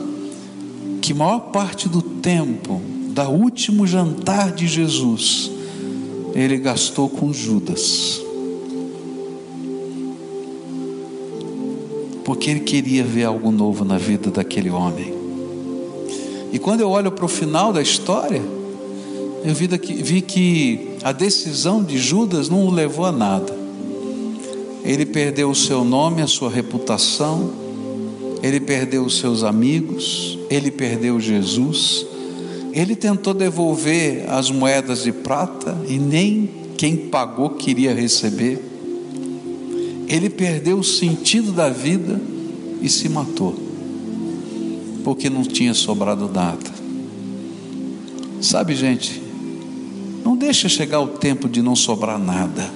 [1.02, 5.52] que maior parte do tempo, da último jantar de Jesus,
[6.34, 8.22] ele gastou com Judas.
[12.24, 15.14] Porque ele queria ver algo novo na vida daquele homem.
[16.54, 18.42] E quando eu olho para o final da história,
[19.48, 23.56] eu vi, daqui, vi que a decisão de Judas não o levou a nada.
[24.84, 27.50] Ele perdeu o seu nome, a sua reputação,
[28.44, 32.06] ele perdeu os seus amigos, ele perdeu Jesus.
[32.74, 38.62] Ele tentou devolver as moedas de prata e nem quem pagou queria receber.
[40.10, 42.20] Ele perdeu o sentido da vida
[42.82, 43.56] e se matou,
[45.06, 46.70] porque não tinha sobrado nada.
[48.42, 49.27] Sabe, gente,
[50.38, 52.70] deixa chegar o tempo de não sobrar nada.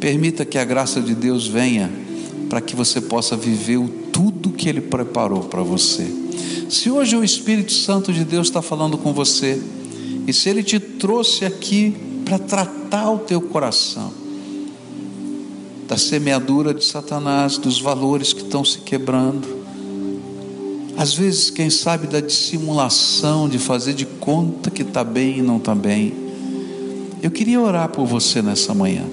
[0.00, 1.90] Permita que a graça de Deus venha
[2.48, 6.06] para que você possa viver o tudo que Ele preparou para você.
[6.68, 9.60] Se hoje o Espírito Santo de Deus está falando com você,
[10.26, 11.94] e se Ele te trouxe aqui
[12.24, 14.12] para tratar o teu coração,
[15.88, 19.62] da semeadura de Satanás, dos valores que estão se quebrando,
[20.96, 25.56] às vezes, quem sabe, da dissimulação, de fazer de conta que está bem e não
[25.56, 26.21] está bem.
[27.22, 29.04] Eu queria orar por você nessa manhã.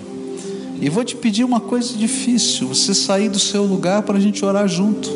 [0.82, 4.44] E vou te pedir uma coisa difícil: você sair do seu lugar para a gente
[4.44, 5.10] orar junto.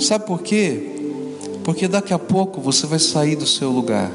[0.00, 0.90] Sabe por quê?
[1.62, 4.10] Porque daqui a pouco você vai sair do seu lugar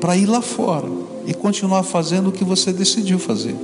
[0.00, 0.88] para ir lá fora
[1.26, 3.56] e continuar fazendo o que você decidiu fazer.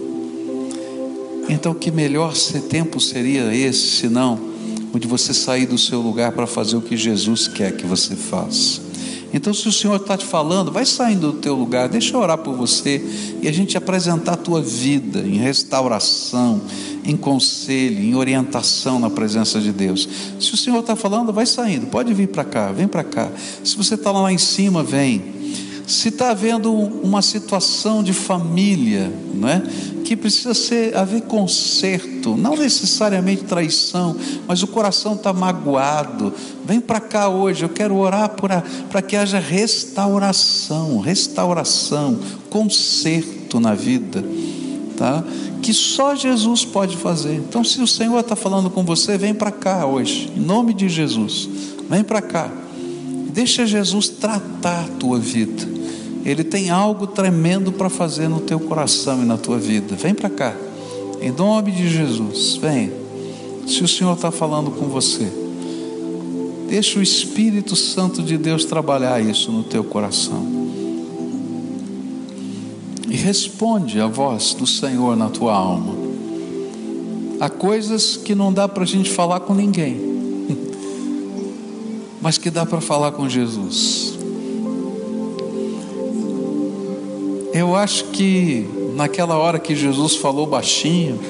[1.49, 2.35] Então, que melhor
[2.69, 4.39] tempo seria esse, senão
[4.93, 8.15] o de você sair do seu lugar para fazer o que Jesus quer que você
[8.17, 8.84] faça?
[9.35, 12.39] Então, se o Senhor está te falando, vai saindo do teu lugar, deixa eu orar
[12.39, 13.05] por você
[13.43, 16.61] e a gente apresentar a tua vida em restauração,
[17.05, 20.09] em conselho, em orientação na presença de Deus.
[20.39, 23.29] Se o Senhor está falando, vai saindo, pode vir para cá, vem para cá.
[23.65, 25.35] Se você está lá em cima, vem.
[25.85, 29.63] Se está havendo uma situação de família, não é?
[30.05, 34.15] Que precisa ser, haver conserto, não necessariamente traição,
[34.47, 36.33] mas o coração está magoado.
[36.65, 44.23] Vem para cá hoje, eu quero orar para que haja restauração, restauração, conserto na vida,
[44.97, 45.25] tá?
[45.63, 47.37] Que só Jesus pode fazer.
[47.37, 50.89] Então, se o Senhor está falando com você, vem para cá hoje, em nome de
[50.89, 51.49] Jesus,
[51.89, 52.53] vem para cá,
[53.33, 55.74] deixa Jesus tratar a tua vida.
[56.25, 59.95] Ele tem algo tremendo para fazer no teu coração e na tua vida.
[59.95, 60.57] Vem para cá,
[61.21, 62.91] em nome de Jesus, vem.
[63.67, 65.31] Se o Senhor está falando com você,
[66.69, 70.65] deixa o Espírito Santo de Deus trabalhar isso no teu coração.
[73.09, 75.95] E responde a voz do Senhor na tua alma.
[77.39, 80.01] Há coisas que não dá para a gente falar com ninguém,
[82.21, 84.14] mas que dá para falar com Jesus.
[87.55, 91.21] Eu acho que naquela hora que Jesus falou baixinho,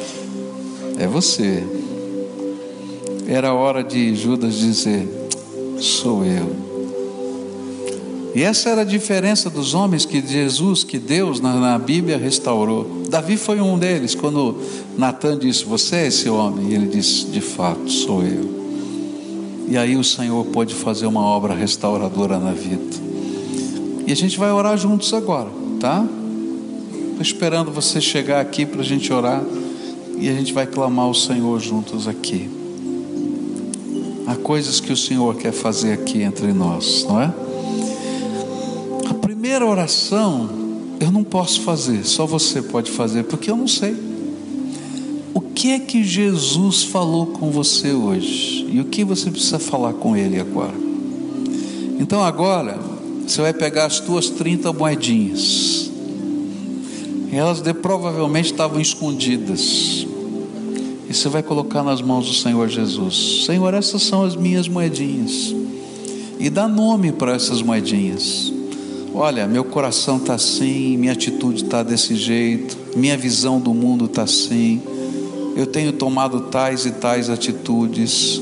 [0.99, 1.63] é você.
[3.29, 5.07] Era hora de Judas dizer:
[5.79, 6.65] Sou eu.
[8.35, 13.03] E essa era a diferença dos homens que Jesus, que Deus na, na Bíblia restaurou.
[13.11, 14.57] Davi foi um deles, quando
[14.97, 16.71] Natan disse: Você é esse homem?
[16.71, 18.65] E ele disse: De fato, sou eu.
[19.69, 23.05] E aí o Senhor pode fazer uma obra restauradora na vida.
[24.07, 26.03] E a gente vai orar juntos agora tá?
[27.11, 29.45] Estou esperando você chegar aqui para a gente orar
[30.19, 32.49] e a gente vai clamar ao Senhor juntos aqui.
[34.27, 37.31] Há coisas que o Senhor quer fazer aqui entre nós, não é?
[39.11, 40.49] A primeira oração
[40.99, 43.95] eu não posso fazer, só você pode fazer, porque eu não sei.
[45.35, 48.67] O que é que Jesus falou com você hoje?
[48.73, 50.73] E o que você precisa falar com Ele agora?
[52.01, 52.94] Então agora,
[53.27, 55.91] você vai pegar as tuas 30 moedinhas.
[57.33, 60.07] Elas de, provavelmente estavam escondidas.
[61.09, 65.55] E você vai colocar nas mãos do Senhor Jesus: Senhor, essas são as minhas moedinhas.
[66.39, 68.53] E dá nome para essas moedinhas.
[69.15, 74.23] Olha, meu coração está assim, minha atitude está desse jeito, minha visão do mundo está
[74.23, 74.83] assim.
[75.57, 78.41] Eu tenho tomado tais e tais atitudes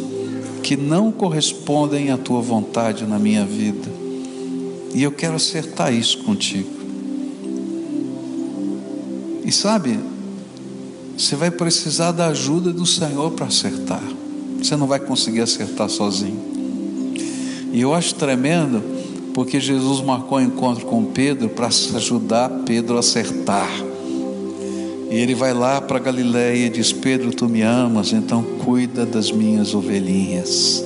[0.63, 4.02] que não correspondem à tua vontade na minha vida.
[4.95, 6.69] E eu quero acertar isso contigo.
[9.45, 9.99] E sabe,
[11.17, 14.03] você vai precisar da ajuda do Senhor para acertar.
[14.59, 16.41] Você não vai conseguir acertar sozinho.
[17.73, 18.83] E eu acho tremendo
[19.35, 23.71] porque Jesus marcou um encontro com Pedro para ajudar Pedro a acertar.
[25.11, 29.31] E ele vai lá para Galiléia e diz: Pedro, tu me amas, então cuida das
[29.31, 30.85] minhas ovelhinhas.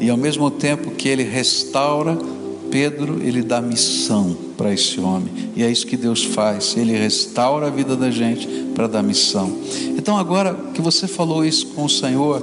[0.00, 2.18] E ao mesmo tempo que ele restaura
[2.72, 5.28] Pedro, ele dá missão para esse homem.
[5.54, 6.74] E é isso que Deus faz.
[6.74, 9.58] Ele restaura a vida da gente para dar missão.
[9.98, 12.42] Então, agora que você falou isso com o Senhor,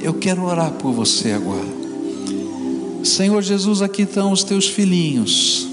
[0.00, 1.76] eu quero orar por você agora.
[3.04, 5.68] Senhor Jesus, aqui estão os teus filhinhos.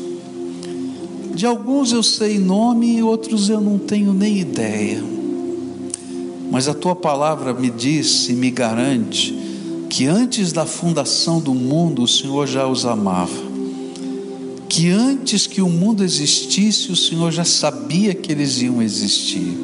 [1.34, 5.02] De alguns eu sei nome, outros eu não tenho nem ideia.
[6.52, 9.34] Mas a tua palavra me diz e me garante
[9.90, 13.53] que antes da fundação do mundo o Senhor já os amava.
[14.74, 19.56] Que antes que o mundo existisse, o Senhor já sabia que eles iam existir.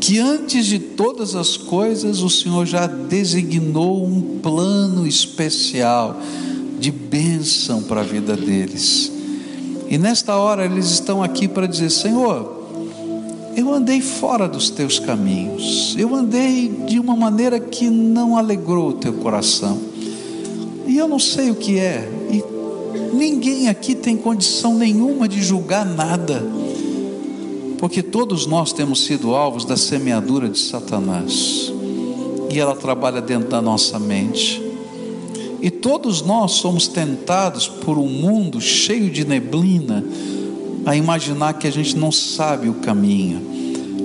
[0.00, 6.20] Que antes de todas as coisas, o Senhor já designou um plano especial
[6.80, 9.12] de bênção para a vida deles.
[9.88, 12.66] E nesta hora eles estão aqui para dizer: Senhor,
[13.54, 18.94] eu andei fora dos teus caminhos, eu andei de uma maneira que não alegrou o
[18.94, 19.78] teu coração,
[20.88, 22.17] e eu não sei o que é,
[23.12, 26.44] ninguém aqui tem condição nenhuma de julgar nada,
[27.78, 31.72] porque todos nós temos sido alvos da semeadura de Satanás,
[32.50, 34.62] e ela trabalha dentro da nossa mente.
[35.60, 40.04] E todos nós somos tentados por um mundo cheio de neblina
[40.86, 43.40] a imaginar que a gente não sabe o caminho.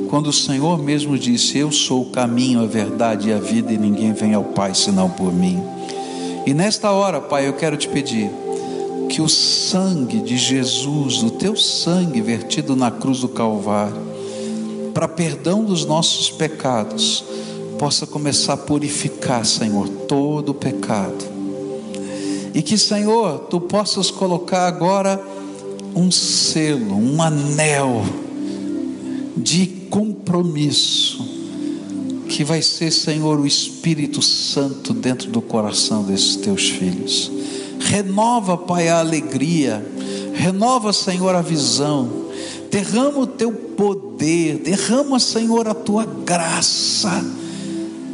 [0.10, 3.78] Quando o Senhor mesmo disse: Eu sou o caminho, a verdade e a vida, e
[3.78, 5.60] ninguém vem ao Pai senão por mim.
[6.46, 8.30] E nesta hora, Pai, eu quero te pedir
[9.10, 14.02] que o sangue de Jesus, o teu sangue vertido na cruz do Calvário,
[14.94, 17.24] para perdão dos nossos pecados,
[17.80, 21.34] possa começar a purificar, Senhor, todo o pecado
[22.54, 25.20] e que, Senhor, tu possas colocar agora
[25.96, 28.04] um selo, um anel
[29.36, 31.28] de compromisso,
[32.30, 37.32] que vai ser, Senhor, o Espírito Santo dentro do coração desses teus filhos.
[37.84, 39.86] Renova, Pai, a alegria,
[40.34, 42.10] renova, Senhor, a visão,
[42.72, 47.24] derrama o teu poder, derrama, Senhor, a tua graça,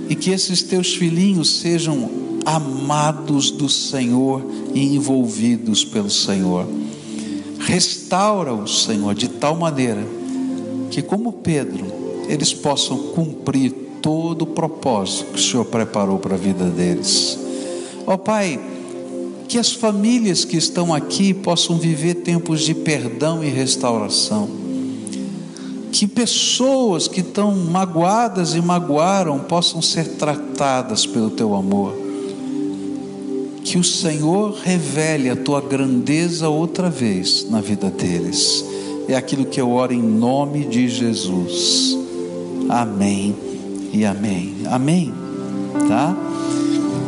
[0.10, 2.10] e que esses teus filhinhos sejam
[2.46, 4.44] amados do Senhor
[4.74, 6.68] e envolvidos pelo Senhor.
[7.60, 10.06] Restaura-os, Senhor, de tal maneira
[10.90, 11.86] que, como Pedro,
[12.28, 17.38] eles possam cumprir todo o propósito que o Senhor preparou para a vida deles.
[18.08, 18.60] Ó oh, Pai,
[19.50, 24.48] que as famílias que estão aqui possam viver tempos de perdão e restauração.
[25.92, 32.10] Que pessoas que estão magoadas e magoaram possam ser tratadas pelo teu amor
[33.70, 38.66] que o Senhor revele a tua grandeza outra vez na vida deles.
[39.08, 41.96] É aquilo que eu oro em nome de Jesus.
[42.68, 43.36] Amém
[43.94, 44.56] e amém.
[44.66, 45.14] Amém.
[45.88, 46.18] Tá?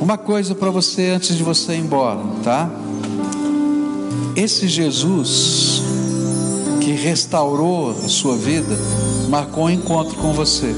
[0.02, 2.68] Uma coisa para você antes de você ir embora, tá?
[4.36, 5.84] Esse Jesus
[6.82, 8.76] que restaurou a sua vida
[9.30, 10.76] marcou um encontro com você.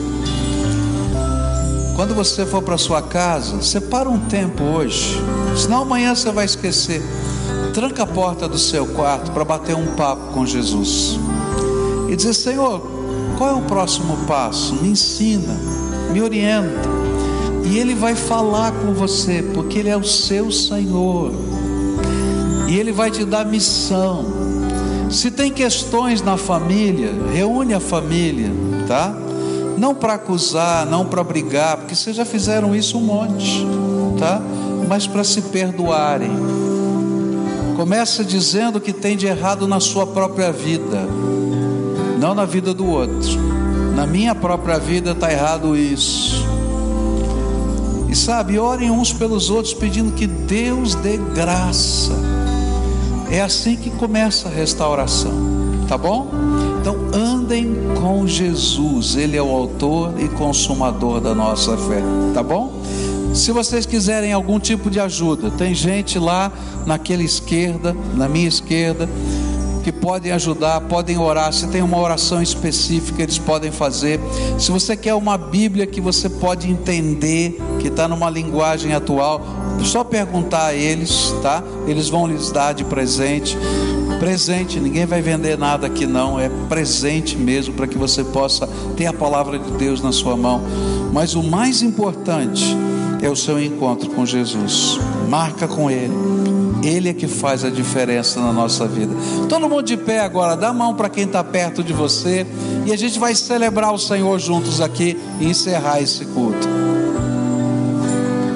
[1.96, 5.18] Quando você for para sua casa, separa um tempo hoje,
[5.56, 7.02] senão amanhã você vai esquecer.
[7.74, 11.18] Tranca a porta do seu quarto para bater um papo com Jesus
[12.10, 12.86] e dizer: Senhor,
[13.38, 14.76] qual é o próximo passo?
[14.76, 15.58] Me ensina,
[16.12, 16.93] me orienta.
[17.66, 21.32] E Ele vai falar com você, porque Ele é o seu Senhor,
[22.68, 24.26] e Ele vai te dar missão.
[25.10, 28.52] Se tem questões na família, reúne a família,
[28.88, 29.16] tá?
[29.78, 33.66] não para acusar, não para brigar, porque vocês já fizeram isso um monte,
[34.18, 34.42] tá?
[34.88, 36.32] Mas para se perdoarem.
[37.76, 41.06] Começa dizendo o que tem de errado na sua própria vida,
[42.20, 43.38] não na vida do outro.
[43.96, 46.46] Na minha própria vida está errado isso.
[48.14, 52.14] E sabe, orem uns pelos outros pedindo que Deus dê graça.
[53.32, 55.34] É assim que começa a restauração,
[55.88, 56.30] tá bom?
[56.80, 62.02] Então, ande andem com Jesus, Ele é o autor e consumador da nossa fé,
[62.34, 62.82] tá bom?
[63.34, 66.52] Se vocês quiserem algum tipo de ajuda, tem gente lá
[66.86, 69.10] naquela esquerda, na minha esquerda,
[69.84, 71.52] que podem ajudar, podem orar.
[71.52, 74.20] Se tem uma oração específica, eles podem fazer.
[74.58, 79.42] Se você quer uma Bíblia que você pode entender, que está numa linguagem atual,
[79.84, 81.62] só perguntar a eles, tá?
[81.86, 83.58] Eles vão lhes dar de presente.
[84.20, 89.06] Presente, ninguém vai vender nada aqui não, é presente mesmo para que você possa ter
[89.06, 90.62] a palavra de Deus na sua mão.
[91.12, 92.78] Mas o mais importante
[93.22, 94.98] é o seu encontro com Jesus.
[95.30, 96.14] Marca com Ele.
[96.84, 99.16] Ele é que faz a diferença na nossa vida.
[99.48, 102.46] Todo mundo de pé agora, dá a mão para quem está perto de você
[102.86, 106.73] e a gente vai celebrar o Senhor juntos aqui e encerrar esse culto.